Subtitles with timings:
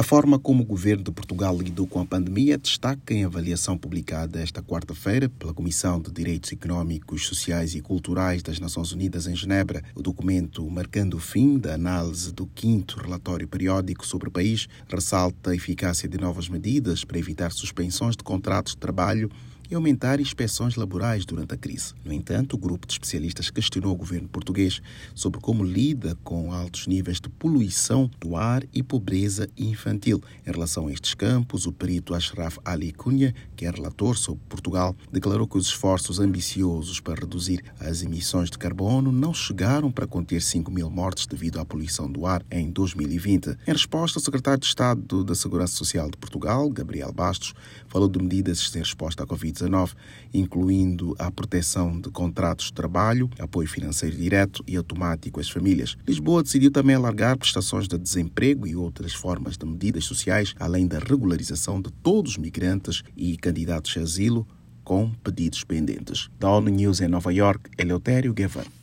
[0.00, 4.40] A forma como o governo de Portugal lidou com a pandemia destaca em avaliação publicada
[4.40, 9.84] esta quarta-feira pela Comissão de Direitos Económicos, Sociais e Culturais das Nações Unidas em Genebra.
[9.94, 15.50] O documento, marcando o fim da análise do quinto relatório periódico sobre o país, ressalta
[15.50, 19.30] a eficácia de novas medidas para evitar suspensões de contratos de trabalho
[19.70, 21.94] e aumentar inspeções laborais durante a crise.
[22.04, 24.82] No entanto, o grupo de especialistas questionou o governo português
[25.14, 30.20] sobre como lida com altos níveis de poluição do ar e pobreza infantil.
[30.44, 34.96] Em relação a estes campos, o perito Ashraf Ali Cunha, que é relator sobre Portugal,
[35.12, 40.42] declarou que os esforços ambiciosos para reduzir as emissões de carbono não chegaram para conter
[40.42, 43.56] 5 mil mortes devido à poluição do ar em 2020.
[43.66, 47.54] Em resposta, o secretário de Estado da Segurança Social de Portugal, Gabriel Bastos,
[47.86, 49.59] falou de medidas em resposta à Covid-19
[50.32, 55.96] incluindo a proteção de contratos de trabalho, apoio financeiro direto e automático às famílias.
[56.06, 60.98] Lisboa decidiu também alargar prestações de desemprego e outras formas de medidas sociais, além da
[60.98, 64.46] regularização de todos os migrantes e candidatos a asilo
[64.84, 66.28] com pedidos pendentes.
[66.38, 68.79] Da ONU News em Nova York, Eleutério Gavan.